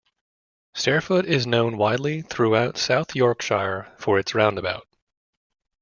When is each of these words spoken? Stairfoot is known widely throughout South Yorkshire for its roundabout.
Stairfoot 0.73 1.25
is 1.25 1.45
known 1.45 1.77
widely 1.77 2.23
throughout 2.23 2.79
South 2.79 3.15
Yorkshire 3.15 3.93
for 3.99 4.17
its 4.17 4.33
roundabout. 4.33 4.87